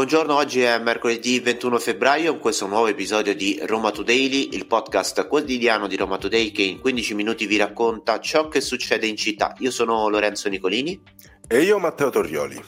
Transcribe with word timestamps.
Buongiorno, 0.00 0.34
oggi 0.34 0.62
è 0.62 0.78
mercoledì 0.78 1.40
21 1.40 1.78
febbraio, 1.78 2.38
questo 2.38 2.64
è 2.64 2.66
un 2.68 2.72
nuovo 2.72 2.86
episodio 2.86 3.34
di 3.34 3.60
Roma 3.64 3.90
Today, 3.90 4.48
il 4.52 4.66
podcast 4.66 5.28
quotidiano 5.28 5.86
di 5.86 5.96
Roma 5.96 6.16
Today 6.16 6.52
che 6.52 6.62
in 6.62 6.80
15 6.80 7.12
minuti 7.12 7.44
vi 7.44 7.58
racconta 7.58 8.18
ciò 8.18 8.48
che 8.48 8.62
succede 8.62 9.06
in 9.06 9.16
città. 9.16 9.54
Io 9.58 9.70
sono 9.70 10.08
Lorenzo 10.08 10.48
Nicolini. 10.48 10.98
E 11.46 11.60
io 11.60 11.78
Matteo 11.78 12.08
Torrioli. 12.08 12.58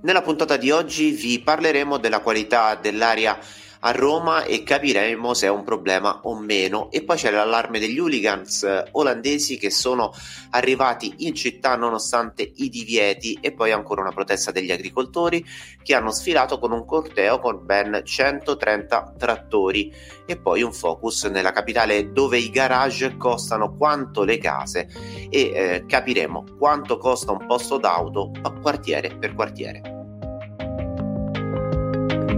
Nella 0.00 0.22
puntata 0.22 0.56
di 0.56 0.72
oggi 0.72 1.12
vi 1.12 1.38
parleremo 1.38 1.98
della 1.98 2.18
qualità 2.18 2.74
dell'aria 2.74 3.38
a 3.84 3.90
Roma 3.92 4.44
e 4.44 4.62
capiremo 4.62 5.34
se 5.34 5.46
è 5.46 5.50
un 5.50 5.64
problema 5.64 6.20
o 6.24 6.38
meno. 6.38 6.90
E 6.90 7.02
poi 7.02 7.16
c'è 7.16 7.30
l'allarme 7.30 7.78
degli 7.78 7.98
hooligans 7.98 8.62
eh, 8.62 8.84
olandesi 8.92 9.56
che 9.56 9.70
sono 9.70 10.12
arrivati 10.50 11.14
in 11.18 11.34
città 11.34 11.76
nonostante 11.76 12.50
i 12.56 12.68
divieti 12.68 13.38
e 13.40 13.52
poi 13.52 13.72
ancora 13.72 14.02
una 14.02 14.12
protesta 14.12 14.50
degli 14.50 14.70
agricoltori 14.70 15.44
che 15.82 15.94
hanno 15.94 16.10
sfilato 16.10 16.58
con 16.58 16.72
un 16.72 16.84
corteo 16.84 17.38
con 17.38 17.64
ben 17.64 18.02
130 18.04 19.14
trattori 19.18 19.92
e 20.26 20.36
poi 20.36 20.62
un 20.62 20.72
focus 20.72 21.24
nella 21.24 21.52
capitale 21.52 22.12
dove 22.12 22.38
i 22.38 22.50
garage 22.50 23.16
costano 23.16 23.76
quanto 23.76 24.22
le 24.22 24.38
case 24.38 24.88
e 25.28 25.40
eh, 25.40 25.84
capiremo 25.86 26.56
quanto 26.58 26.98
costa 26.98 27.32
un 27.32 27.46
posto 27.46 27.78
d'auto 27.78 28.30
quartiere 28.60 29.16
per 29.16 29.34
quartiere. 29.34 30.01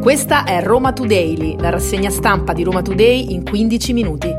Questa 0.01 0.45
è 0.45 0.63
Roma 0.63 0.93
Today, 0.93 1.59
la 1.59 1.71
rassegna 1.71 2.11
stampa 2.11 2.53
di 2.53 2.63
Roma 2.63 2.83
Today 2.83 3.33
in 3.33 3.45
15 3.45 3.93
minuti. 3.93 4.31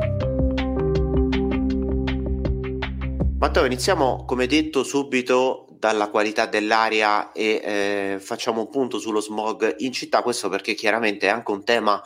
Matteo, 3.37 3.65
iniziamo 3.65 4.25
come 4.25 4.47
detto 4.47 4.83
subito 4.83 5.67
dalla 5.79 6.09
qualità 6.09 6.45
dell'aria 6.45 7.31
e 7.31 7.61
eh, 7.63 8.17
facciamo 8.19 8.61
un 8.61 8.69
punto 8.69 8.99
sullo 8.99 9.19
smog 9.19 9.75
in 9.79 9.91
città, 9.91 10.21
questo 10.21 10.49
perché 10.49 10.73
chiaramente 10.73 11.27
è 11.27 11.29
anche 11.29 11.51
un 11.51 11.63
tema 11.63 12.01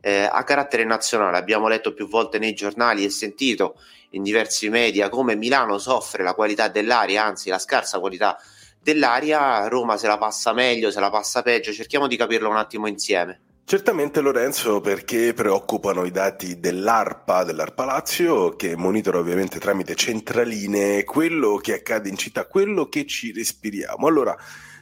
eh, 0.00 0.28
a 0.30 0.42
carattere 0.44 0.84
nazionale. 0.84 1.36
Abbiamo 1.36 1.68
letto 1.68 1.92
più 1.92 2.08
volte 2.08 2.38
nei 2.38 2.54
giornali 2.54 3.04
e 3.04 3.10
sentito 3.10 3.78
in 4.10 4.22
diversi 4.22 4.68
media 4.68 5.08
come 5.08 5.36
Milano 5.36 5.78
soffre 5.78 6.22
la 6.22 6.34
qualità 6.34 6.68
dell'aria, 6.68 7.24
anzi 7.24 7.50
la 7.50 7.58
scarsa 7.58 7.98
qualità 7.98 8.36
dell'aria 8.36 8.55
dell'aria, 8.86 9.66
Roma 9.66 9.96
se 9.96 10.06
la 10.06 10.16
passa 10.16 10.52
meglio, 10.52 10.92
se 10.92 11.00
la 11.00 11.10
passa 11.10 11.42
peggio, 11.42 11.72
cerchiamo 11.72 12.06
di 12.06 12.16
capirlo 12.16 12.48
un 12.48 12.56
attimo 12.56 12.86
insieme. 12.86 13.40
Certamente 13.64 14.20
Lorenzo 14.20 14.80
perché 14.80 15.32
preoccupano 15.32 16.04
i 16.04 16.12
dati 16.12 16.60
dell'ARPA, 16.60 17.42
dell'ARPA 17.42 17.84
Lazio, 17.84 18.54
che 18.54 18.76
monitora 18.76 19.18
ovviamente 19.18 19.58
tramite 19.58 19.96
centraline 19.96 21.02
quello 21.02 21.56
che 21.56 21.74
accade 21.74 22.08
in 22.08 22.16
città, 22.16 22.46
quello 22.46 22.88
che 22.88 23.06
ci 23.06 23.32
respiriamo. 23.32 24.06
Allora, 24.06 24.36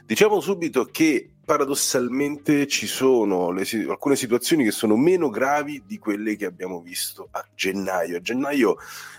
diciamo 0.05 0.39
subito 0.39 0.85
che 0.85 1.34
paradossalmente 1.45 2.67
ci 2.67 2.87
sono 2.87 3.51
le, 3.51 3.63
alcune 3.87 4.15
situazioni 4.15 4.63
che 4.63 4.71
sono 4.71 4.97
meno 4.97 5.29
gravi 5.29 5.83
di 5.85 5.99
quelle 5.99 6.35
che 6.35 6.45
abbiamo 6.45 6.81
visto 6.81 7.27
a 7.31 7.45
gennaio. 7.53 8.17
A 8.17 8.21
gennaio 8.21 8.77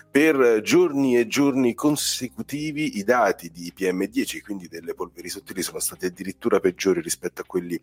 per 0.09 0.61
giorni 0.61 1.17
e 1.17 1.27
giorni 1.27 1.75
consecutivi 1.75 2.97
i 2.97 3.03
dati 3.03 3.51
di 3.51 3.71
PM10, 3.77 4.41
quindi 4.41 4.67
delle 4.67 4.93
polveri 4.93 5.29
sottili, 5.29 5.61
sono 5.61 5.79
stati 5.79 6.07
addirittura 6.07 6.59
peggiori 6.59 7.01
rispetto 7.01 7.41
a 7.41 7.45
quelli 7.45 7.79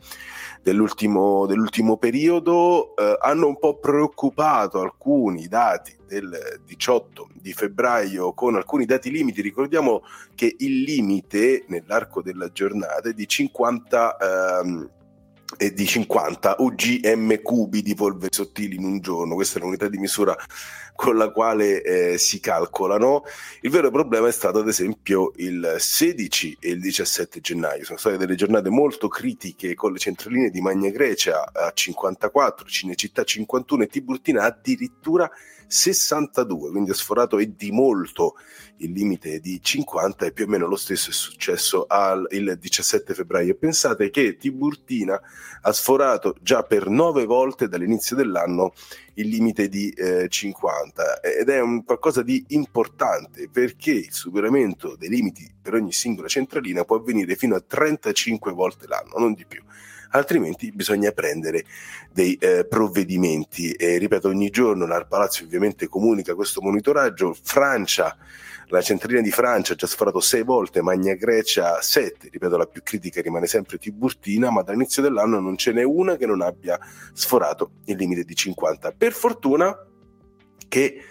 dell'ultimo, 0.61 1.47
dell'ultimo 1.47 1.97
periodo. 1.97 2.97
Eh, 2.97 3.19
hanno 3.20 3.47
un 3.47 3.59
po' 3.59 3.78
preoccupato 3.78 4.81
alcuni 4.81 5.47
dati 5.47 5.97
del 6.09 6.61
18 6.65 7.28
di 7.34 7.53
febbraio 7.53 8.33
con 8.33 8.56
alcuni 8.56 8.84
dati 8.84 9.11
limiti. 9.11 9.41
Ricordiamo 9.41 10.03
che 10.34 10.56
il 10.59 10.83
limite 10.83 11.65
nell'arco 11.69 12.22
della 12.22 12.50
giornata 12.50 13.11
è 13.11 13.12
di 13.12 13.28
50 13.28 14.17
ehm, 14.35 14.91
e 15.57 15.73
di 15.73 15.87
50 15.87 16.57
UGM 16.59 17.41
cubi 17.43 17.83
di 17.83 17.95
polveri 17.95 18.35
sottili 18.35 18.77
in 18.77 18.85
un 18.85 19.01
giorno. 19.01 19.35
Questa 19.35 19.59
è 19.59 19.63
l'unità 19.63 19.89
di 19.89 19.99
misura 19.99 20.37
con 20.95 21.17
la 21.17 21.31
quale 21.31 21.83
eh, 21.83 22.19
si 22.19 22.41
calcolano. 22.41 23.23
Il 23.61 23.71
vero 23.71 23.91
problema 23.91 24.28
è 24.28 24.33
stato 24.33 24.59
ad 24.59 24.69
esempio 24.69 25.33
il 25.37 25.77
16 25.78 26.59
e 26.61 26.71
il 26.71 26.81
17 26.81 27.41
gennaio, 27.41 27.84
sono 27.84 27.99
state 27.99 28.17
delle 28.17 28.37
giornate 28.37 28.71
molto 28.71 29.09
critiche 29.09 29.75
con 29.75 29.93
le 29.93 29.99
centraline 29.99 30.50
di 30.50 30.61
Magna 30.61 30.91
Grecia 30.91 31.53
a 31.53 31.73
54, 31.73 32.67
Cinecittà 32.67 33.25
51 33.25 33.83
e 33.83 33.87
Tiburtina 33.87 34.44
addirittura 34.44 35.31
62, 35.67 36.71
quindi 36.71 36.91
ha 36.91 36.94
sforato 36.94 37.39
e 37.39 37.55
di 37.56 37.73
molto 37.73 38.34
il 38.79 38.93
limite 38.93 39.41
di 39.41 39.61
50 39.62 40.27
e 40.27 40.33
più 40.33 40.45
o 40.45 40.49
meno 40.49 40.67
lo 40.67 40.77
stesso 40.77 41.11
è 41.11 41.12
successo 41.12 41.87
al, 41.87 42.27
il 42.31 42.57
17 42.59 43.15
febbraio. 43.15 43.55
Pensate 43.55 44.11
che 44.11 44.37
Tiburtina 44.37 45.21
ha 45.62 45.73
sforato 45.73 46.37
già 46.41 46.62
per 46.62 46.89
nove 46.89 47.25
volte 47.25 47.69
dall'inizio 47.69 48.17
dell'anno 48.17 48.73
il 49.15 49.29
limite 49.29 49.69
di 49.69 49.91
eh, 49.91 50.29
50 50.29 51.21
ed 51.21 51.49
è 51.49 51.61
un 51.61 51.85
qualcosa 51.85 52.23
di 52.23 52.45
importante 52.49 53.49
perché 53.51 53.93
il 53.93 54.12
superamento 54.12 54.97
dei 54.97 55.09
limiti 55.09 55.49
per 55.61 55.75
ogni 55.75 55.93
singola 55.93 56.29
centralina 56.29 56.85
può 56.85 56.97
avvenire 56.97 57.37
fino 57.37 57.55
a 57.55 57.61
35 57.61 58.53
volte 58.53 58.87
l'anno, 58.87 59.19
non 59.19 59.35
di 59.35 59.47
più 59.47 59.62
altrimenti 60.15 60.73
bisogna 60.73 61.11
prendere 61.12 61.65
dei 62.12 62.35
eh, 62.37 62.67
provvedimenti. 62.67 63.73
E 63.73 63.99
ripeto, 63.99 64.29
ogni 64.29 64.51
giorno 64.51 64.87
l'Arpalazzo 64.87 65.45
ovviamente 65.45 65.89
comunica 65.89 66.35
questo 66.35 66.61
monitoraggio. 66.61 67.37
Francia, 67.41 68.17
la 68.69 68.80
centralina 68.80 69.20
di 69.20 69.30
Francia 69.30 69.72
ha 69.72 69.76
già 69.76 69.86
sforato 69.86 70.20
sei 70.20 70.42
volte, 70.42 70.82
Magna 70.82 71.14
Grecia 71.14 71.80
sette, 71.80 72.28
ripeto, 72.30 72.56
la 72.56 72.66
più 72.66 72.82
critica 72.82 73.20
rimane 73.20 73.47
sempre 73.47 73.78
Tiburtina, 73.78 74.50
ma 74.50 74.62
dall'inizio 74.62 75.02
dell'anno 75.02 75.41
non 75.41 75.56
ce 75.56 75.72
n'è 75.72 75.82
una 75.82 76.16
che 76.16 76.26
non 76.26 76.41
abbia 76.41 76.78
sforato 77.12 77.72
il 77.86 77.97
limite 77.97 78.25
di 78.25 78.34
50. 78.34 78.92
Per 78.92 79.12
fortuna 79.12 79.76
che 80.69 81.02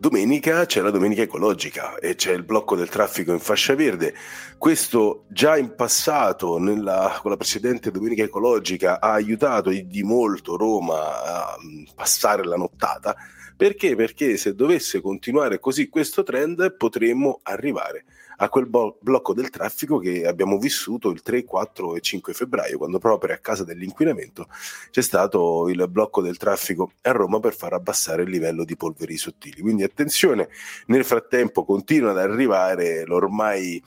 Domenica 0.00 0.64
c'è 0.64 0.80
la 0.80 0.90
domenica 0.90 1.20
ecologica 1.20 1.96
e 1.96 2.14
c'è 2.14 2.32
il 2.32 2.42
blocco 2.42 2.74
del 2.74 2.88
traffico 2.88 3.32
in 3.32 3.38
fascia 3.38 3.74
verde. 3.74 4.14
Questo 4.56 5.26
già 5.28 5.58
in 5.58 5.74
passato, 5.74 6.56
nella, 6.56 7.18
con 7.20 7.30
la 7.30 7.36
precedente 7.36 7.90
domenica 7.90 8.22
ecologica, 8.22 8.98
ha 8.98 9.12
aiutato 9.12 9.68
di 9.68 10.02
molto 10.02 10.56
Roma 10.56 11.22
a 11.22 11.56
mm, 11.62 11.84
passare 11.94 12.44
la 12.44 12.56
nottata. 12.56 13.14
Perché? 13.60 13.94
Perché 13.94 14.38
se 14.38 14.54
dovesse 14.54 15.02
continuare 15.02 15.58
così 15.58 15.90
questo 15.90 16.22
trend 16.22 16.76
potremmo 16.78 17.40
arrivare 17.42 18.06
a 18.38 18.48
quel 18.48 18.64
bo- 18.64 18.96
blocco 19.02 19.34
del 19.34 19.50
traffico 19.50 19.98
che 19.98 20.26
abbiamo 20.26 20.56
vissuto 20.56 21.10
il 21.10 21.20
3, 21.20 21.44
4 21.44 21.94
e 21.94 22.00
5 22.00 22.32
febbraio, 22.32 22.78
quando 22.78 22.98
proprio 22.98 23.34
a 23.34 23.36
causa 23.36 23.62
dell'inquinamento 23.62 24.48
c'è 24.90 25.02
stato 25.02 25.68
il 25.68 25.86
blocco 25.90 26.22
del 26.22 26.38
traffico 26.38 26.92
a 27.02 27.10
Roma 27.10 27.38
per 27.38 27.54
far 27.54 27.74
abbassare 27.74 28.22
il 28.22 28.30
livello 28.30 28.64
di 28.64 28.76
polveri 28.76 29.18
sottili. 29.18 29.60
Quindi 29.60 29.82
attenzione, 29.82 30.48
nel 30.86 31.04
frattempo 31.04 31.66
continua 31.66 32.12
ad 32.12 32.18
arrivare 32.18 33.04
l'ormai 33.04 33.82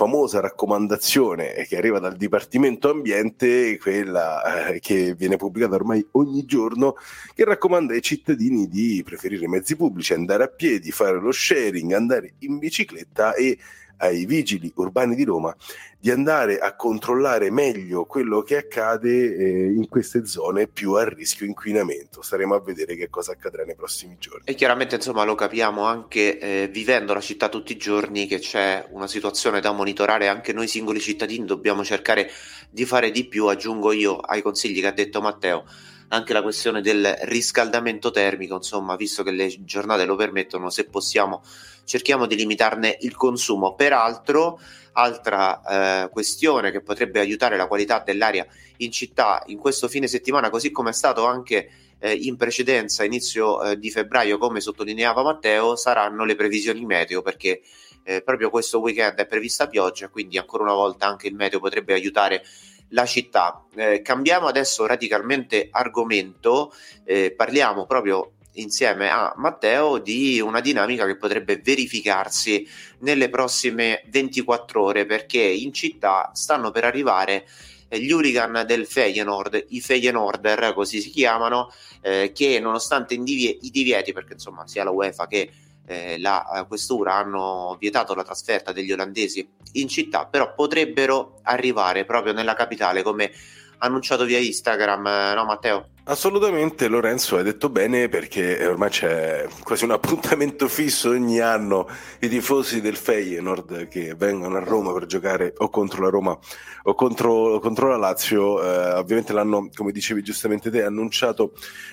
famosa 0.00 0.40
raccomandazione 0.40 1.66
che 1.68 1.76
arriva 1.76 1.98
dal 1.98 2.16
Dipartimento 2.16 2.88
Ambiente, 2.88 3.76
quella 3.76 4.68
eh, 4.68 4.80
che 4.80 5.14
viene 5.14 5.36
pubblicata 5.36 5.74
ormai 5.74 6.02
ogni 6.12 6.46
giorno, 6.46 6.94
che 7.34 7.44
raccomanda 7.44 7.92
ai 7.92 8.00
cittadini 8.00 8.66
di 8.66 9.02
preferire 9.04 9.44
i 9.44 9.48
mezzi 9.48 9.76
pubblici, 9.76 10.14
andare 10.14 10.44
a 10.44 10.48
piedi, 10.48 10.90
fare 10.90 11.20
lo 11.20 11.30
sharing, 11.30 11.92
andare 11.92 12.32
in 12.38 12.56
bicicletta 12.56 13.34
e 13.34 13.58
ai 14.00 14.24
vigili 14.26 14.72
urbani 14.74 15.14
di 15.14 15.24
Roma 15.24 15.54
di 15.98 16.10
andare 16.10 16.58
a 16.58 16.74
controllare 16.74 17.50
meglio 17.50 18.06
quello 18.06 18.40
che 18.40 18.56
accade 18.56 19.36
eh, 19.36 19.72
in 19.72 19.86
queste 19.88 20.24
zone 20.26 20.66
più 20.66 20.94
a 20.94 21.06
rischio 21.06 21.44
inquinamento. 21.44 22.22
Staremo 22.22 22.54
a 22.54 22.60
vedere 22.60 22.96
che 22.96 23.10
cosa 23.10 23.32
accadrà 23.32 23.64
nei 23.64 23.74
prossimi 23.74 24.16
giorni. 24.18 24.44
E 24.44 24.54
chiaramente 24.54 24.94
insomma 24.94 25.24
lo 25.24 25.34
capiamo 25.34 25.84
anche 25.84 26.38
eh, 26.38 26.68
vivendo 26.72 27.12
la 27.12 27.20
città 27.20 27.50
tutti 27.50 27.72
i 27.72 27.76
giorni 27.76 28.26
che 28.26 28.38
c'è 28.38 28.86
una 28.90 29.06
situazione 29.06 29.60
da 29.60 29.72
monitorare, 29.72 30.28
anche 30.28 30.54
noi 30.54 30.68
singoli 30.68 31.00
cittadini 31.00 31.44
dobbiamo 31.44 31.84
cercare 31.84 32.30
di 32.70 32.86
fare 32.86 33.10
di 33.10 33.26
più, 33.26 33.46
aggiungo 33.46 33.92
io 33.92 34.16
ai 34.16 34.40
consigli 34.40 34.80
che 34.80 34.86
ha 34.86 34.92
detto 34.92 35.20
Matteo 35.20 35.64
anche 36.12 36.32
la 36.32 36.42
questione 36.42 36.80
del 36.80 37.16
riscaldamento 37.22 38.10
termico, 38.10 38.56
insomma, 38.56 38.96
visto 38.96 39.22
che 39.22 39.30
le 39.30 39.48
giornate 39.64 40.04
lo 40.04 40.16
permettono, 40.16 40.70
se 40.70 40.86
possiamo 40.86 41.42
cerchiamo 41.90 42.26
di 42.26 42.36
limitarne 42.36 42.98
il 43.00 43.16
consumo. 43.16 43.74
Peraltro, 43.74 44.60
altra 44.92 46.04
eh, 46.04 46.08
questione 46.10 46.70
che 46.70 46.82
potrebbe 46.82 47.18
aiutare 47.18 47.56
la 47.56 47.66
qualità 47.66 47.98
dell'aria 47.98 48.46
in 48.76 48.92
città 48.92 49.42
in 49.46 49.58
questo 49.58 49.88
fine 49.88 50.06
settimana, 50.06 50.50
così 50.50 50.70
come 50.70 50.90
è 50.90 50.92
stato 50.92 51.26
anche 51.26 51.68
eh, 51.98 52.12
in 52.12 52.36
precedenza, 52.36 53.02
inizio 53.02 53.60
eh, 53.60 53.76
di 53.76 53.90
febbraio, 53.90 54.38
come 54.38 54.60
sottolineava 54.60 55.24
Matteo, 55.24 55.74
saranno 55.74 56.24
le 56.24 56.36
previsioni 56.36 56.84
meteo, 56.84 57.22
perché 57.22 57.60
eh, 58.04 58.22
proprio 58.22 58.50
questo 58.50 58.78
weekend 58.78 59.18
è 59.18 59.26
prevista 59.26 59.66
pioggia, 59.66 60.08
quindi 60.10 60.38
ancora 60.38 60.62
una 60.62 60.74
volta 60.74 61.08
anche 61.08 61.26
il 61.26 61.34
meteo 61.34 61.58
potrebbe 61.58 61.92
aiutare 61.92 62.44
la 62.90 63.04
città. 63.04 63.64
Eh, 63.74 64.00
cambiamo 64.00 64.46
adesso 64.46 64.86
radicalmente 64.86 65.66
argomento, 65.72 66.72
eh, 67.04 67.34
parliamo 67.36 67.84
proprio 67.84 68.34
insieme 68.54 69.10
a 69.10 69.32
Matteo 69.36 69.98
di 69.98 70.40
una 70.40 70.60
dinamica 70.60 71.06
che 71.06 71.16
potrebbe 71.16 71.60
verificarsi 71.62 72.66
nelle 73.00 73.28
prossime 73.28 74.02
24 74.06 74.82
ore 74.82 75.06
perché 75.06 75.40
in 75.40 75.72
città 75.72 76.30
stanno 76.34 76.70
per 76.70 76.84
arrivare 76.84 77.46
eh, 77.88 78.00
gli 78.00 78.10
hooligan 78.12 78.64
del 78.66 78.86
Feyenoord, 78.86 79.66
i 79.70 79.80
Feyenoorder 79.80 80.72
così 80.74 81.00
si 81.00 81.10
chiamano, 81.10 81.72
eh, 82.00 82.32
che 82.32 82.60
nonostante 82.60 83.14
i 83.14 83.22
divieti, 83.22 84.12
perché 84.12 84.34
insomma 84.34 84.66
sia 84.66 84.84
la 84.84 84.90
UEFA 84.90 85.26
che 85.26 85.50
eh, 85.86 86.18
la 86.20 86.64
questura 86.68 87.14
hanno 87.14 87.76
vietato 87.80 88.14
la 88.14 88.22
trasferta 88.22 88.70
degli 88.72 88.92
olandesi 88.92 89.46
in 89.72 89.88
città, 89.88 90.26
però 90.26 90.54
potrebbero 90.54 91.40
arrivare 91.42 92.04
proprio 92.04 92.32
nella 92.32 92.54
capitale 92.54 93.02
come 93.02 93.32
annunciato 93.78 94.24
via 94.24 94.38
Instagram, 94.38 95.34
no 95.34 95.44
Matteo? 95.44 95.88
Assolutamente 96.10 96.88
Lorenzo, 96.88 97.36
hai 97.36 97.44
detto 97.44 97.68
bene 97.68 98.08
perché 98.08 98.66
ormai 98.66 98.90
c'è 98.90 99.46
quasi 99.62 99.84
un 99.84 99.92
appuntamento 99.92 100.66
fisso 100.66 101.10
ogni 101.10 101.38
anno. 101.38 101.86
I 102.18 102.28
tifosi 102.28 102.80
del 102.80 102.96
Feyenoord 102.96 103.86
che 103.86 104.16
vengono 104.16 104.56
a 104.56 104.58
Roma 104.58 104.92
per 104.92 105.06
giocare 105.06 105.54
o 105.58 105.68
contro 105.68 106.02
la 106.02 106.08
Roma 106.08 106.36
o 106.82 106.94
contro, 106.94 107.60
contro 107.60 107.90
la 107.90 107.96
Lazio, 107.96 108.60
eh, 108.60 108.94
ovviamente 108.94 109.32
l'hanno, 109.32 109.68
come 109.72 109.92
dicevi 109.92 110.20
giustamente 110.20 110.68
te, 110.68 110.82
annunciato 110.82 111.52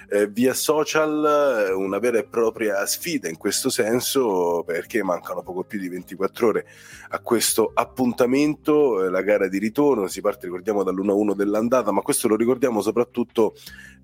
eh, 0.09 0.25
via 0.25 0.55
social, 0.55 1.67
eh, 1.67 1.73
una 1.73 1.99
vera 1.99 2.17
e 2.17 2.23
propria 2.23 2.83
sfida 2.87 3.29
in 3.29 3.37
questo 3.37 3.69
senso 3.69 4.63
perché 4.65 5.03
mancano 5.03 5.43
poco 5.43 5.63
più 5.63 5.79
di 5.79 5.89
24 5.89 6.47
ore 6.47 6.65
a 7.09 7.19
questo 7.19 7.69
appuntamento, 7.71 9.03
eh, 9.03 9.11
la 9.11 9.21
gara 9.21 9.47
di 9.47 9.59
ritorno, 9.59 10.07
si 10.07 10.21
parte 10.21 10.47
ricordiamo 10.47 10.81
dall'1-1 10.81 11.35
dell'andata, 11.35 11.91
ma 11.91 12.01
questo 12.01 12.27
lo 12.27 12.35
ricordiamo 12.35 12.81
soprattutto 12.81 13.53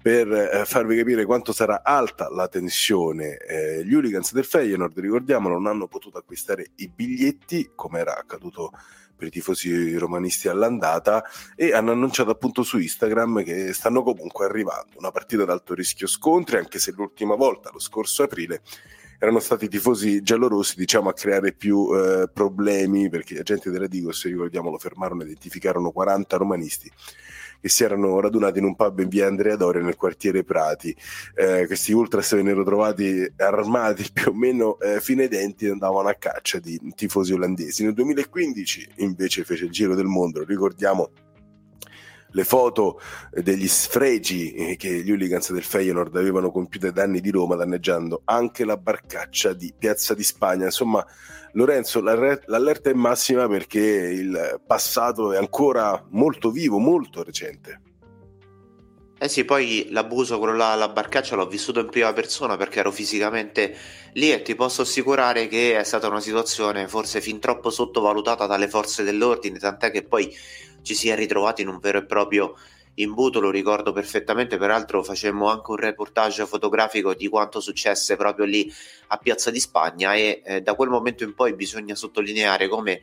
per 0.03 0.29
eh, 0.29 0.65
farvi 0.65 0.97
capire 0.97 1.23
quanto 1.23 1.53
sarà 1.53 1.81
alta 1.81 2.27
la 2.29 2.49
tensione. 2.49 3.37
Eh, 3.37 3.85
gli 3.85 3.93
hooligans 3.93 4.33
del 4.33 4.43
Feyenoord, 4.43 4.99
ricordiamo, 4.99 5.47
non 5.47 5.65
hanno 5.65 5.87
potuto 5.87 6.17
acquistare 6.17 6.71
i 6.75 6.89
biglietti, 6.93 7.71
come 7.73 7.99
era 7.99 8.17
accaduto 8.17 8.71
per 9.15 9.27
i 9.27 9.31
tifosi 9.31 9.95
romanisti 9.95 10.49
all'andata, 10.49 11.23
e 11.55 11.71
hanno 11.71 11.91
annunciato 11.91 12.31
appunto 12.31 12.63
su 12.63 12.79
Instagram 12.79 13.45
che 13.45 13.71
stanno 13.71 14.03
comunque 14.03 14.43
arrivando. 14.43 14.97
Una 14.97 15.11
partita 15.11 15.43
ad 15.43 15.49
alto 15.49 15.73
rischio 15.73 16.05
scontri, 16.05 16.57
anche 16.57 16.79
se 16.79 16.91
l'ultima 16.91 17.35
volta, 17.35 17.69
lo 17.71 17.79
scorso 17.79 18.23
aprile, 18.23 18.61
erano 19.19 19.39
stati 19.39 19.65
i 19.65 19.69
tifosi 19.69 20.21
giallorossi 20.21 20.75
diciamo 20.75 21.07
a 21.07 21.13
creare 21.13 21.53
più 21.53 21.87
eh, 21.95 22.27
problemi 22.27 23.07
perché 23.07 23.35
gli 23.35 23.37
agenti 23.37 23.69
della 23.69 23.87
Digos 23.87 24.25
ricordiamo 24.25 24.69
lo 24.69 24.77
fermarono 24.77 25.21
e 25.21 25.25
identificarono 25.27 25.91
40 25.91 26.35
romanisti 26.35 26.91
che 27.63 27.69
si 27.69 27.85
erano 27.85 28.19
radunati 28.19 28.59
in 28.59 28.65
un 28.65 28.75
pub 28.75 28.99
in 28.99 29.07
via 29.07 29.25
Andrea 29.25 29.55
Doria 29.55 29.81
nel 29.81 29.95
quartiere 29.95 30.43
Prati. 30.43 30.93
Eh, 31.33 31.65
questi 31.65 31.93
ultras 31.93 32.35
vennero 32.35 32.61
trovati 32.65 33.25
armati 33.37 34.05
più 34.11 34.31
o 34.31 34.33
meno 34.33 34.77
eh, 34.81 34.99
fine 34.99 35.29
denti 35.29 35.67
e 35.67 35.69
andavano 35.69 36.09
a 36.09 36.13
caccia 36.15 36.59
di 36.59 36.77
tifosi 36.93 37.31
olandesi. 37.31 37.85
Nel 37.85 37.93
2015 37.93 38.89
invece 38.97 39.45
fece 39.45 39.63
il 39.63 39.71
giro 39.71 39.95
del 39.95 40.07
mondo, 40.07 40.43
ricordiamo 40.43 41.09
le 42.33 42.43
foto 42.43 42.99
degli 43.31 43.67
sfregi 43.67 44.53
eh, 44.53 44.75
che 44.75 44.89
gli 45.03 45.11
hooligans 45.11 45.51
del 45.51 45.63
Feyenoord 45.63 46.15
avevano 46.15 46.51
compiuto 46.51 46.87
ai 46.87 46.93
danni 46.93 47.21
di 47.21 47.29
Roma, 47.29 47.55
danneggiando 47.55 48.21
anche 48.25 48.65
la 48.65 48.77
barcaccia 48.77 49.53
di 49.53 49.73
Piazza 49.77 50.13
di 50.13 50.23
Spagna. 50.23 50.65
Insomma, 50.65 51.05
Lorenzo, 51.53 52.01
l'allerta 52.01 52.89
è 52.89 52.93
massima 52.93 53.47
perché 53.47 53.79
il 53.79 54.61
passato 54.65 55.31
è 55.33 55.37
ancora 55.37 56.03
molto 56.09 56.49
vivo, 56.49 56.79
molto 56.79 57.23
recente. 57.23 57.81
Eh 59.19 59.29
sì, 59.29 59.45
poi 59.45 59.87
l'abuso, 59.91 60.37
quello 60.37 60.55
là 60.55 60.73
alla 60.73 60.89
barcaccia, 60.89 61.35
l'ho 61.35 61.47
vissuto 61.47 61.79
in 61.79 61.89
prima 61.89 62.11
persona 62.11 62.57
perché 62.57 62.79
ero 62.79 62.91
fisicamente 62.91 63.73
lì 64.13 64.33
e 64.33 64.41
ti 64.41 64.53
posso 64.53 64.81
assicurare 64.81 65.47
che 65.47 65.79
è 65.79 65.83
stata 65.83 66.09
una 66.09 66.19
situazione 66.19 66.89
forse 66.89 67.21
fin 67.21 67.39
troppo 67.39 67.69
sottovalutata 67.69 68.47
dalle 68.47 68.67
forze 68.67 69.03
dell'ordine, 69.03 69.59
tant'è 69.59 69.91
che 69.91 70.03
poi 70.03 70.35
ci 70.83 70.93
si 70.93 71.09
è 71.09 71.15
ritrovati 71.15 71.63
in 71.63 71.69
un 71.69 71.79
vero 71.79 71.97
e 71.97 72.05
proprio 72.05 72.55
imbuto, 72.95 73.39
lo 73.39 73.49
ricordo 73.49 73.91
perfettamente, 73.91 74.57
peraltro 74.57 75.03
facemmo 75.03 75.49
anche 75.49 75.71
un 75.71 75.77
reportage 75.77 76.45
fotografico 76.45 77.13
di 77.13 77.27
quanto 77.27 77.59
successe 77.59 78.15
proprio 78.15 78.45
lì 78.45 78.71
a 79.07 79.17
Piazza 79.17 79.49
di 79.49 79.59
Spagna 79.59 80.13
e 80.13 80.41
eh, 80.45 80.61
da 80.61 80.75
quel 80.75 80.89
momento 80.89 81.23
in 81.23 81.33
poi 81.33 81.55
bisogna 81.55 81.95
sottolineare 81.95 82.67
come 82.67 83.01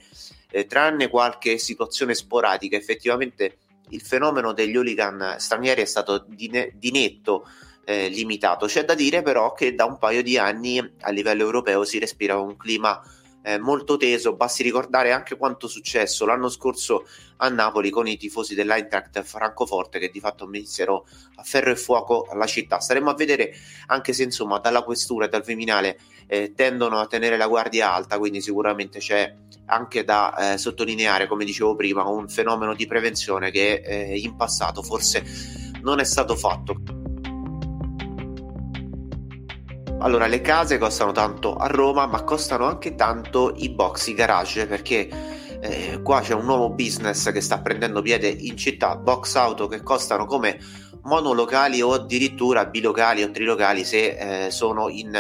eh, 0.51 0.67
tranne 0.67 1.09
qualche 1.09 1.59
situazione 1.59 2.15
sporadica 2.15 2.77
effettivamente 2.77 3.57
il 3.91 4.01
fenomeno 4.01 4.53
degli 4.53 4.77
hooligan 4.77 5.37
stranieri 5.39 5.83
è 5.83 5.87
stato 5.87 6.25
di, 6.29 6.49
ne- 6.49 6.73
di 6.75 6.93
netto 6.93 7.49
eh, 7.85 8.09
limitato. 8.09 8.67
C'è 8.67 8.85
da 8.85 8.95
dire 8.95 9.23
però 9.23 9.53
che 9.53 9.75
da 9.75 9.85
un 9.85 9.99
paio 9.99 10.23
di 10.23 10.39
anni 10.39 10.79
a 11.01 11.11
livello 11.11 11.43
europeo 11.43 11.85
si 11.85 11.99
respira 11.99 12.39
un 12.39 12.57
clima 12.57 13.03
eh, 13.43 13.59
molto 13.59 13.97
teso. 13.97 14.37
Basti 14.37 14.63
ricordare 14.63 15.13
anche 15.13 15.37
quanto 15.37 15.69
successo 15.69 16.27
l'anno 16.27 16.49
scorso 16.49 17.07
a 17.39 17.49
Napoli 17.49 17.91
con 17.91 18.07
i 18.07 18.17
tifosi 18.17 18.55
dell'Eintracht 18.55 19.23
Francoforte 19.23 19.99
che 19.99 20.11
di 20.11 20.21
fatto 20.21 20.47
misero 20.47 21.07
a 21.37 21.43
ferro 21.43 21.71
e 21.71 21.77
fuoco 21.77 22.29
la 22.35 22.47
città. 22.47 22.81
Staremo 22.81 23.11
a 23.11 23.15
vedere 23.15 23.55
anche 23.87 24.13
se 24.13 24.23
insomma 24.23 24.59
dalla 24.59 24.83
questura 24.83 25.27
e 25.27 25.29
dal 25.29 25.43
Viminale 25.43 25.99
eh, 26.27 26.53
tendono 26.55 26.99
a 26.99 27.07
tenere 27.07 27.37
la 27.37 27.47
guardia 27.47 27.93
alta, 27.93 28.19
quindi 28.19 28.41
sicuramente 28.41 28.99
c'è 28.99 29.35
anche 29.67 30.05
da 30.05 30.53
eh, 30.53 30.59
sottolineare, 30.59 31.27
come 31.27 31.45
dicevo 31.45 31.75
prima, 31.75 32.05
un 32.05 32.29
fenomeno 32.29 32.75
di 32.75 32.87
prevenzione 32.87 33.51
che 33.51 33.83
eh, 33.85 34.19
in 34.19 34.37
passato 34.37 34.83
forse 34.83 35.25
non 35.83 35.99
è 35.99 36.05
stato 36.05 36.37
fatto. 36.37 37.00
Allora, 40.03 40.27
le 40.27 40.41
case 40.41 40.79
costano 40.79 41.13
tanto 41.13 41.57
a 41.57 41.67
Roma, 41.67 42.07
ma 42.07 42.23
costano 42.23 42.65
anche 42.65 42.95
tanto 42.95 43.53
i 43.57 43.69
box, 43.69 44.07
i 44.07 44.15
garage, 44.15 44.67
perché 44.67 45.09
eh, 45.61 46.01
qua 46.03 46.23
c'è 46.23 46.33
un 46.33 46.47
nuovo 46.47 46.71
business 46.71 47.31
che 47.31 47.43
sta 47.43 47.61
prendendo 47.61 48.01
piede 48.01 48.29
in 48.29 48.57
città, 48.57 48.97
box 48.97 49.35
auto 49.35 49.67
che 49.67 49.83
costano 49.83 50.25
come 50.25 50.59
monolocali 51.03 51.81
o 51.83 51.93
addirittura 51.93 52.67
bilocali 52.67 53.23
o 53.23 53.31
trilocali 53.31 53.85
se 53.85 54.47
eh, 54.47 54.51
sono 54.51 54.89
in, 54.89 55.15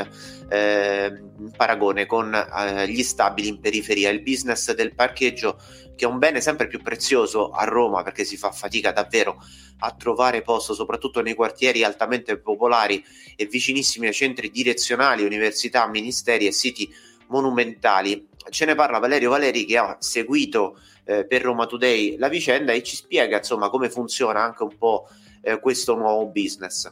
eh, 0.49 1.07
in, 1.39 1.51
paragone 1.57 2.07
con 2.07 2.35
eh, 2.35 2.89
gli 2.89 3.03
stabili 3.03 3.49
in 3.49 3.61
periferia. 3.61 4.11
Il 4.11 4.23
business 4.23 4.73
del 4.75 4.95
parcheggio 4.95 5.59
che 6.01 6.07
è 6.07 6.09
un 6.09 6.19
bene 6.19 6.41
sempre 6.41 6.67
più 6.67 6.81
prezioso 6.81 7.51
a 7.51 7.65
Roma 7.65 8.03
perché 8.03 8.25
si 8.25 8.39
fa 8.39 8.51
fatica 8.53 8.91
davvero 8.91 9.37
a 9.81 9.93
trovare 9.93 10.41
posto, 10.41 10.73
soprattutto 10.73 11.21
nei 11.21 11.35
quartieri 11.35 11.85
altamente 11.85 12.39
popolari 12.39 13.05
e 13.37 13.45
vicinissimi 13.45 14.07
ai 14.07 14.15
centri 14.15 14.51
direzionali, 14.51 15.25
università, 15.25 15.87
ministeri 15.89 16.47
e 16.47 16.53
siti 16.53 16.89
monumentali. 17.29 18.29
Ce 18.49 18.65
ne 18.65 18.75
parla 18.75 18.99
Valerio 18.99 19.29
Valeri 19.29 19.67
che 19.67 19.77
ha 19.77 19.97
seguito 20.01 20.79
eh, 21.05 21.27
per 21.27 21.43
Roma 21.43 21.67
Today 21.67 22.17
la 22.17 22.29
vicenda 22.29 22.73
e 22.73 22.83
ci 22.83 22.97
spiega 22.97 23.37
insomma 23.37 23.69
come 23.69 23.91
funziona 23.91 24.43
anche 24.43 24.63
un 24.63 24.77
po' 24.79 25.07
eh, 25.41 25.59
questo 25.61 25.95
nuovo 25.95 26.27
business. 26.27 26.91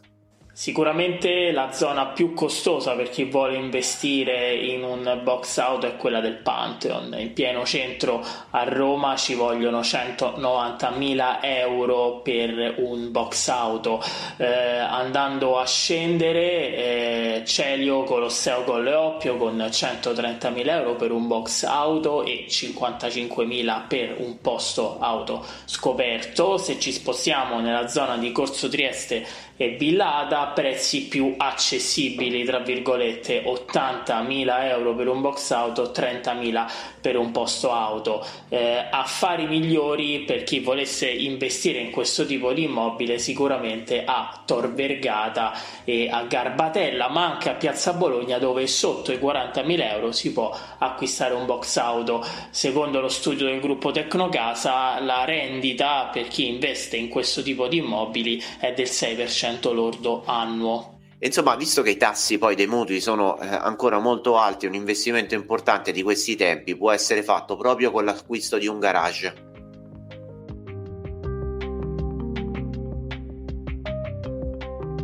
Sicuramente 0.59 1.53
la 1.53 1.71
zona 1.71 2.07
più 2.07 2.35
costosa 2.35 2.95
per 2.95 3.11
chi 3.11 3.23
vuole 3.23 3.55
investire 3.55 4.57
in 4.57 4.83
un 4.83 5.21
box 5.23 5.59
auto 5.59 5.87
è 5.87 5.95
quella 5.95 6.19
del 6.19 6.35
Pantheon. 6.35 7.15
In 7.17 7.33
pieno 7.33 7.65
centro 7.65 8.21
a 8.51 8.65
Roma 8.65 9.15
ci 9.15 9.35
vogliono 9.35 9.83
190.000 9.83 11.39
euro 11.43 12.23
per 12.25 12.75
un 12.79 13.13
box 13.13 13.47
auto. 13.51 14.03
Eh, 14.37 14.47
andando 14.79 15.61
a 15.61 15.65
scendere, 15.65 16.75
eh, 16.75 17.43
Celio 17.47 18.03
Colosseo 18.03 18.65
Colleoppio 18.65 19.37
con 19.37 19.59
130.000 19.59 20.69
euro 20.71 20.97
per 20.97 21.13
un 21.13 21.29
box 21.29 21.63
auto 21.63 22.25
e 22.25 22.47
55.000 22.49 23.87
per 23.87 24.17
un 24.19 24.41
posto 24.41 24.99
auto 24.99 25.45
scoperto. 25.67 26.59
Se 26.59 26.81
ci 26.81 26.91
spostiamo 26.91 27.61
nella 27.61 27.87
zona 27.87 28.17
di 28.17 28.33
Corso 28.33 28.69
Trieste 28.69 29.25
e 29.61 29.71
Villada 29.71 30.53
prezzi 30.55 31.09
più 31.09 31.35
accessibili 31.37 32.45
tra 32.45 32.61
virgolette 32.61 33.43
80.000 33.43 34.63
euro 34.69 34.95
per 34.95 35.09
un 35.09 35.21
box 35.21 35.51
auto 35.51 35.93
30.000 35.95 36.71
per 37.09 37.17
un 37.17 37.31
posto 37.31 37.73
auto 37.73 38.23
eh, 38.51 38.85
affari 38.91 39.47
migliori 39.47 40.25
per 40.27 40.45
chi 40.45 40.61
volesse 40.61 41.09
investire 41.09 41.79
in 41.79 41.91
questo 41.91 42.27
tipo 42.27 42.53
di 42.53 42.65
immobile 42.65 43.19
sicuramente 43.19 44.05
a 44.05 44.43
Tor 44.45 44.75
Vergata 44.75 45.55
e 45.85 46.11
a 46.11 46.25
Garbatella 46.25 47.09
ma 47.09 47.33
anche 47.33 47.49
a 47.49 47.55
Piazza 47.55 47.95
Bologna 47.95 48.37
dove 48.37 48.67
sotto 48.67 49.13
i 49.13 49.17
40.000 49.17 49.93
euro 49.93 50.13
si 50.13 50.33
può 50.33 50.55
acquistare 50.79 51.33
un 51.33 51.47
box 51.47 51.77
auto 51.79 52.23
secondo 52.51 53.01
lo 53.01 53.09
studio 53.09 53.47
del 53.47 53.61
gruppo 53.61 53.91
Tecnocasa 53.91 55.01
la 55.01 55.25
rendita 55.25 56.11
per 56.13 56.29
chi 56.29 56.47
investe 56.49 56.99
in 56.99 57.09
questo 57.09 57.41
tipo 57.43 57.69
di 57.69 57.79
immobili 57.79 58.43
è 58.59 58.75
del 58.75 58.87
6% 58.87 59.37
10% 59.39 59.73
lordo 59.73 60.23
annuo. 60.27 60.98
Insomma, 61.21 61.57
visto 61.57 61.83
che 61.83 61.91
i 61.91 61.97
tassi 61.97 62.39
poi 62.39 62.55
dei 62.55 62.69
mutui 62.69 63.01
sono 63.01 63.41
eh, 63.41 63.47
ancora 63.47 63.99
molto 63.99 64.39
alti, 64.39 64.67
un 64.67 64.75
investimento 64.75 65.35
importante 65.35 65.91
di 65.91 66.03
questi 66.03 66.37
tempi 66.37 66.77
può 66.77 66.93
essere 66.93 67.25
fatto 67.25 67.57
proprio 67.57 67.91
con 67.91 68.05
l'acquisto 68.05 68.57
di 68.57 68.69
un 68.69 68.79
garage. 68.79 69.47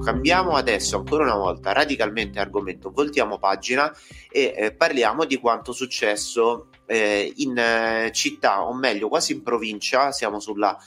Cambiamo 0.05 0.53
adesso 0.53 0.99
ancora 0.99 1.25
una 1.25 1.37
volta 1.37 1.73
radicalmente 1.73 2.39
argomento, 2.39 2.93
voltiamo 2.93 3.39
pagina 3.39 3.93
e 4.31 4.55
eh, 4.57 4.73
parliamo 4.73 5.25
di 5.25 5.39
quanto 5.39 5.73
successo 5.73 6.69
eh, 6.87 7.33
in 7.37 7.57
eh, 7.57 8.11
città, 8.13 8.63
o 8.63 8.75
meglio 8.75 9.09
quasi 9.09 9.33
in 9.33 9.43
provincia, 9.43 10.13
siamo 10.13 10.39
sulla 10.39 10.79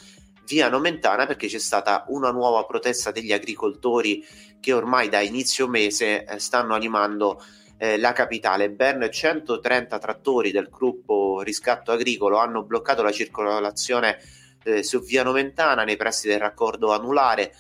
via 0.48 0.70
Nomentana 0.70 1.26
perché 1.26 1.48
c'è 1.48 1.60
stata 1.60 2.06
una 2.08 2.32
nuova 2.32 2.64
protesta 2.64 3.12
degli 3.12 3.34
agricoltori 3.34 4.26
che 4.60 4.72
ormai 4.72 5.10
da 5.10 5.20
inizio 5.20 5.68
mese 5.68 6.24
eh, 6.24 6.40
stanno 6.40 6.74
animando 6.74 7.44
eh, 7.78 7.98
la 7.98 8.14
capitale. 8.14 8.72
Ben 8.72 9.08
130 9.12 10.00
trattori 10.00 10.52
del 10.52 10.70
gruppo 10.70 11.42
Riscatto 11.42 11.92
Agricolo 11.92 12.38
hanno 12.38 12.64
bloccato 12.64 13.04
la 13.04 13.12
circolazione 13.12 14.18
eh, 14.64 14.84
su 14.84 15.02
via 15.02 15.24
Nomentana 15.24 15.84
nei 15.84 15.98
pressi 15.98 16.28
del 16.28 16.40
raccordo 16.40 16.94
anulare. 16.94 17.54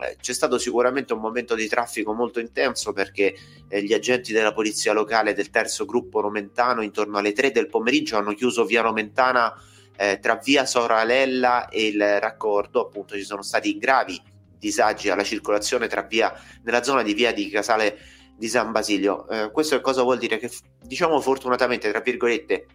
Eh, 0.00 0.16
c'è 0.20 0.32
stato 0.32 0.56
sicuramente 0.56 1.12
un 1.12 1.20
momento 1.20 1.56
di 1.56 1.66
traffico 1.66 2.12
molto 2.12 2.38
intenso 2.38 2.92
perché 2.92 3.34
eh, 3.68 3.82
gli 3.82 3.92
agenti 3.92 4.32
della 4.32 4.52
polizia 4.52 4.92
locale 4.92 5.34
del 5.34 5.50
terzo 5.50 5.84
gruppo 5.84 6.20
Nomentano 6.20 6.82
intorno 6.82 7.18
alle 7.18 7.32
3 7.32 7.50
del 7.50 7.66
pomeriggio 7.66 8.16
hanno 8.16 8.34
chiuso 8.34 8.64
via 8.64 8.82
Nomentana 8.82 9.52
eh, 10.00 10.18
tra 10.18 10.36
via 10.36 10.64
Soralella 10.64 11.68
e 11.68 11.88
il 11.88 12.20
raccordo, 12.20 12.86
appunto 12.86 13.16
ci 13.16 13.22
sono 13.22 13.42
stati 13.42 13.76
gravi 13.76 14.18
disagi 14.58 15.10
alla 15.10 15.22
circolazione 15.22 15.88
tra 15.88 16.00
via 16.00 16.32
nella 16.62 16.82
zona 16.82 17.02
di 17.02 17.12
via 17.12 17.34
di 17.34 17.50
Casale 17.50 17.98
di 18.34 18.48
San 18.48 18.72
Basilio. 18.72 19.28
Eh, 19.28 19.50
questo 19.50 19.78
cosa 19.82 20.02
vuol 20.02 20.16
dire? 20.16 20.38
Che 20.38 20.50
diciamo 20.82 21.20
fortunatamente, 21.20 21.90
tra 21.90 22.00
virgolette, 22.00 22.66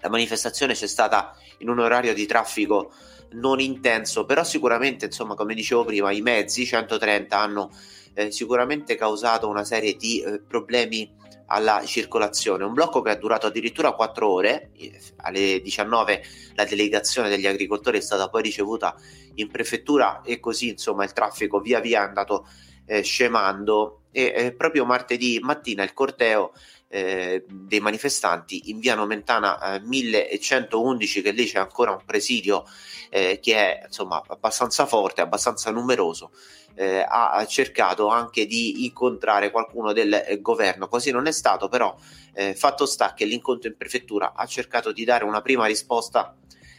la 0.00 0.08
manifestazione 0.08 0.72
c'è 0.72 0.86
stata 0.86 1.36
in 1.58 1.68
un 1.68 1.78
orario 1.78 2.14
di 2.14 2.24
traffico 2.24 2.90
non 3.32 3.60
intenso, 3.60 4.24
però 4.24 4.42
sicuramente, 4.42 5.04
insomma, 5.04 5.34
come 5.34 5.52
dicevo 5.52 5.84
prima, 5.84 6.10
i 6.10 6.22
mezzi 6.22 6.64
130 6.64 7.38
hanno 7.38 7.70
eh, 8.14 8.30
sicuramente 8.30 8.94
causato 8.94 9.46
una 9.46 9.64
serie 9.64 9.94
di 9.94 10.22
eh, 10.22 10.40
problemi 10.40 11.14
alla 11.46 11.84
circolazione. 11.84 12.64
Un 12.64 12.72
blocco 12.72 13.02
che 13.02 13.12
è 13.12 13.18
durato 13.18 13.46
addirittura 13.46 13.92
4 13.92 14.28
ore, 14.28 14.70
alle 15.16 15.60
19 15.60 16.22
la 16.54 16.64
delegazione 16.64 17.28
degli 17.28 17.46
agricoltori 17.46 17.98
è 17.98 18.02
stata 18.02 18.28
poi 18.28 18.42
ricevuta 18.42 18.94
in 19.34 19.48
prefettura 19.48 20.22
e 20.22 20.40
così 20.40 20.70
insomma 20.70 21.04
il 21.04 21.12
traffico 21.12 21.60
via 21.60 21.80
via 21.80 22.02
è 22.02 22.06
andato 22.06 22.46
eh, 22.86 23.02
scemando 23.02 24.02
e 24.10 24.32
eh, 24.34 24.52
proprio 24.52 24.84
martedì 24.84 25.38
mattina 25.42 25.82
il 25.82 25.92
corteo 25.92 26.52
eh, 26.88 27.44
dei 27.48 27.80
manifestanti 27.80 28.70
in 28.70 28.78
via 28.78 28.94
Nomentana 28.94 29.80
1111 29.82 31.18
eh, 31.18 31.22
che 31.22 31.30
lì 31.32 31.46
c'è 31.46 31.58
ancora 31.58 31.90
un 31.90 32.02
presidio 32.04 32.64
eh, 33.10 33.38
che 33.40 33.54
è 33.56 33.86
insomma 33.86 34.22
abbastanza 34.26 34.86
forte, 34.86 35.20
abbastanza 35.20 35.70
numeroso 35.70 36.30
eh, 36.74 37.04
ha 37.08 37.44
cercato 37.46 38.08
anche 38.08 38.46
di 38.46 38.84
incontrare 38.84 39.50
qualcuno 39.50 39.92
del 39.92 40.12
eh, 40.12 40.40
governo. 40.40 40.88
Così 40.88 41.10
non 41.10 41.26
è 41.26 41.32
stato, 41.32 41.68
però 41.68 41.96
fatto 42.54 42.84
sta 42.84 43.14
che 43.14 43.24
l'incontro 43.24 43.66
in 43.70 43.78
prefettura 43.78 44.34
ha 44.36 44.44
cercato 44.44 44.92
di 44.92 45.04
dare 45.04 45.24
una 45.24 45.40
prima 45.40 45.64
risposta 45.64 46.36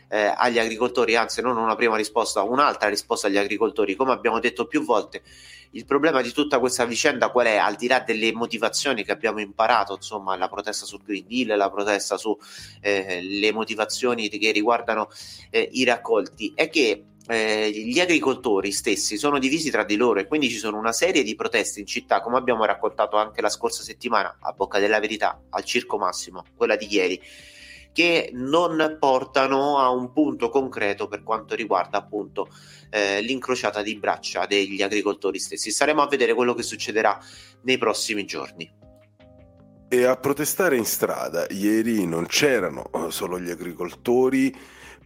eh, 0.10 0.34
agli 0.36 0.60
agricoltori, 0.60 1.16
anzi 1.16 1.42
non 1.42 1.58
una 1.58 1.76
prima 1.76 1.96
risposta, 1.96 2.42
un'altra 2.42 2.90
risposta 2.90 3.28
agli 3.28 3.38
agricoltori. 3.38 3.96
Come 3.96 4.12
abbiamo 4.12 4.40
detto 4.40 4.66
più 4.66 4.84
volte, 4.84 5.22
il 5.72 5.86
problema 5.86 6.22
di 6.22 6.32
tutta 6.32 6.60
questa 6.60 6.86
vicenda 6.86 7.30
qual 7.30 7.48
è? 7.48 7.58
Al 7.58 7.76
di 7.76 7.88
là 7.88 8.00
delle 8.00 8.32
motivazioni 8.34 9.04
che 9.04 9.12
abbiamo 9.12 9.40
imparato, 9.40 9.96
insomma, 9.96 10.36
la 10.38 10.48
protesta 10.48 10.86
sul 10.86 11.02
Green 11.04 11.26
Deal, 11.28 11.58
la 11.58 11.70
protesta 11.70 12.18
sulle 12.18 12.38
eh, 12.82 13.52
motivazioni 13.54 14.30
che 14.30 14.52
riguardano 14.52 15.10
eh, 15.50 15.68
i 15.74 15.84
raccolti, 15.84 16.54
è 16.56 16.70
che 16.70 17.04
eh, 17.30 17.70
gli 17.72 18.00
agricoltori 18.00 18.72
stessi 18.72 19.18
sono 19.18 19.38
divisi 19.38 19.70
tra 19.70 19.84
di 19.84 19.98
loro 19.98 20.20
e 20.20 20.28
quindi 20.28 20.50
ci 20.50 20.58
sono 20.58 20.78
una 20.78 20.94
serie 20.94 21.24
di 21.24 21.36
proteste 21.36 21.82
in 21.82 21.86
città, 21.86 22.22
come 22.22 22.38
abbiamo 22.38 22.64
raccontato 22.66 23.18
anche 23.18 23.42
la 23.42 23.50
scorsa 23.50 23.84
settimana 23.84 24.38
a 24.40 24.54
Bocca 24.54 24.80
della 24.80 25.00
Verità, 25.00 25.42
al 25.50 25.66
Circo 25.66 25.98
Massimo, 25.98 26.46
quella 26.56 26.78
di 26.78 26.88
ieri, 26.90 27.22
che 27.98 28.30
non 28.34 28.98
portano 29.00 29.80
a 29.80 29.90
un 29.90 30.14
punto 30.14 30.50
concreto 30.50 31.08
per 31.08 31.24
quanto 31.24 31.56
riguarda 31.56 31.98
appunto 31.98 32.48
eh, 32.92 33.22
l'incrociata 33.22 33.82
di 33.82 33.98
braccia 33.98 34.46
degli 34.46 34.84
agricoltori 34.84 35.40
stessi. 35.40 35.72
Staremo 35.72 36.04
a 36.04 36.08
vedere 36.08 36.36
quello 36.36 36.54
che 36.54 36.62
succederà 36.62 37.20
nei 37.64 37.80
prossimi 37.80 38.24
giorni. 38.24 38.72
E 39.90 40.04
a 40.04 40.16
protestare 40.16 40.78
in 40.78 40.86
strada 40.86 41.48
ieri 41.50 42.06
non 42.06 42.28
c'erano 42.28 42.88
solo 43.10 43.40
gli 43.40 43.50
agricoltori, 43.50 44.56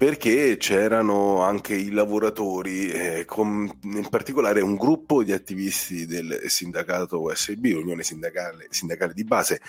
perché 0.02 0.58
c'erano 0.58 1.44
anche 1.44 1.76
i 1.76 1.92
lavoratori, 1.92 2.90
eh, 2.90 3.24
con, 3.26 3.72
in 3.84 4.10
particolare 4.10 4.60
un 4.62 4.76
gruppo 4.76 5.22
di 5.22 5.32
attivisti 5.32 6.08
del 6.08 6.42
sindacato 6.48 7.22
USB, 7.22 7.66
Unione 7.66 8.02
Sindacale, 8.02 8.66
Sindacale 8.72 9.14
di 9.14 9.24
Base. 9.24 9.62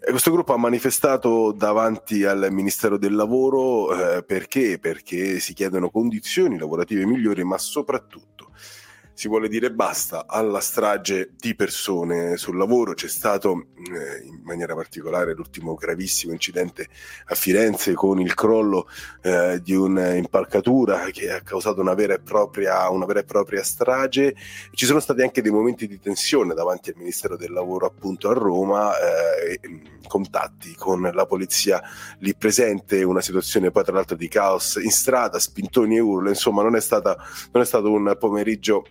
E 0.00 0.08
questo 0.08 0.30
gruppo 0.30 0.54
ha 0.54 0.56
manifestato 0.56 1.52
davanti 1.52 2.24
al 2.24 2.48
Ministero 2.50 2.96
del 2.96 3.14
Lavoro 3.14 4.16
eh, 4.16 4.24
perché? 4.24 4.78
Perché 4.78 5.38
si 5.38 5.52
chiedono 5.52 5.90
condizioni 5.90 6.56
lavorative 6.56 7.04
migliori, 7.04 7.44
ma 7.44 7.58
soprattutto 7.58 8.52
si 9.14 9.28
vuole 9.28 9.48
dire 9.48 9.70
basta 9.70 10.26
alla 10.26 10.58
strage 10.58 11.30
di 11.38 11.54
persone 11.54 12.36
sul 12.36 12.56
lavoro. 12.56 12.94
C'è 12.94 13.08
stato 13.08 13.68
eh, 13.76 14.26
in 14.26 14.40
maniera 14.42 14.74
particolare 14.74 15.34
l'ultimo 15.34 15.74
gravissimo 15.74 16.32
incidente 16.32 16.88
a 17.26 17.34
Firenze 17.36 17.94
con 17.94 18.20
il 18.20 18.34
crollo 18.34 18.88
eh, 19.22 19.60
di 19.62 19.74
un'impalcatura 19.74 21.10
che 21.12 21.30
ha 21.30 21.40
causato 21.42 21.80
una 21.80 21.94
vera, 21.94 22.18
propria, 22.18 22.90
una 22.90 23.06
vera, 23.06 23.20
e 23.20 23.24
propria, 23.24 23.62
strage. 23.62 24.34
Ci 24.72 24.84
sono 24.84 24.98
stati 24.98 25.22
anche 25.22 25.42
dei 25.42 25.52
momenti 25.52 25.86
di 25.86 26.00
tensione 26.00 26.52
davanti 26.52 26.90
al 26.90 26.96
Ministero 26.98 27.36
del 27.36 27.52
Lavoro 27.52 27.86
appunto 27.86 28.28
a 28.28 28.34
Roma, 28.34 28.92
eh, 28.98 29.60
contatti 30.08 30.74
con 30.74 31.02
la 31.02 31.26
polizia 31.26 31.80
lì 32.18 32.34
presente, 32.34 33.04
una 33.04 33.20
situazione 33.20 33.70
poi 33.70 33.84
tra 33.84 33.94
l'altro 33.94 34.16
di 34.16 34.26
caos 34.26 34.78
in 34.82 34.90
strada, 34.90 35.38
spintoni 35.38 35.96
e 35.96 36.00
urlo, 36.00 36.28
insomma 36.28 36.62
non 36.62 36.74
è, 36.74 36.80
stata, 36.80 37.16
non 37.52 37.62
è 37.62 37.66
stato 37.66 37.92
un 37.92 38.16
pomeriggio 38.18 38.84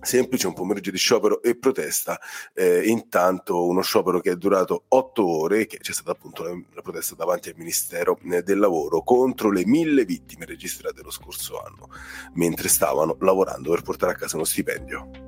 semplice, 0.00 0.46
un 0.46 0.54
pomeriggio 0.54 0.90
di 0.90 0.98
sciopero 0.98 1.42
e 1.42 1.56
protesta. 1.56 2.20
Eh, 2.54 2.88
intanto 2.88 3.66
uno 3.66 3.82
sciopero 3.82 4.20
che 4.20 4.32
è 4.32 4.36
durato 4.36 4.84
otto 4.88 5.26
ore, 5.26 5.66
che 5.66 5.78
c'è 5.78 5.92
stata 5.92 6.12
appunto 6.12 6.42
la, 6.42 6.50
la 6.74 6.82
protesta 6.82 7.14
davanti 7.14 7.48
al 7.48 7.54
Ministero 7.56 8.18
eh, 8.30 8.42
del 8.42 8.58
Lavoro 8.58 9.02
contro 9.02 9.50
le 9.50 9.66
mille 9.66 10.04
vittime 10.04 10.44
registrate 10.44 11.02
lo 11.02 11.10
scorso 11.10 11.60
anno, 11.60 11.88
mentre 12.34 12.68
stavano 12.68 13.16
lavorando 13.20 13.70
per 13.70 13.82
portare 13.82 14.12
a 14.12 14.16
casa 14.16 14.36
uno 14.36 14.44
stipendio. 14.44 15.26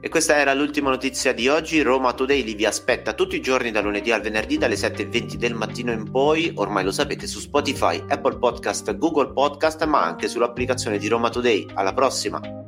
E 0.00 0.08
questa 0.10 0.36
era 0.36 0.54
l'ultima 0.54 0.90
notizia 0.90 1.34
di 1.34 1.48
oggi. 1.48 1.82
Roma 1.82 2.12
Today 2.12 2.54
vi 2.54 2.64
aspetta 2.64 3.14
tutti 3.14 3.34
i 3.34 3.40
giorni 3.40 3.72
da 3.72 3.80
lunedì 3.80 4.12
al 4.12 4.20
venerdì 4.20 4.56
dalle 4.56 4.76
7.20 4.76 5.34
del 5.34 5.54
mattino 5.54 5.90
in 5.90 6.08
poi. 6.08 6.52
Ormai 6.54 6.84
lo 6.84 6.92
sapete 6.92 7.26
su 7.26 7.40
Spotify, 7.40 8.04
Apple 8.06 8.38
Podcast, 8.38 8.96
Google 8.96 9.32
Podcast, 9.32 9.84
ma 9.86 10.04
anche 10.04 10.28
sull'applicazione 10.28 10.98
di 10.98 11.08
Roma 11.08 11.30
Today. 11.30 11.66
Alla 11.74 11.94
prossima! 11.94 12.67